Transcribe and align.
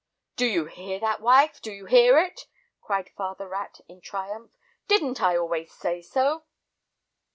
"Do 0.35 0.47
you 0.47 0.65
hear 0.65 0.97
that, 0.99 1.21
wife, 1.21 1.61
do 1.61 1.71
you 1.71 1.85
hear 1.85 2.17
it?" 2.17 2.47
cried 2.81 3.11
father 3.15 3.47
rat 3.47 3.81
in 3.87 4.01
triumph. 4.01 4.57
"Didn't 4.87 5.21
I 5.21 5.37
always 5.37 5.71
say 5.71 6.01
so?" 6.01 6.45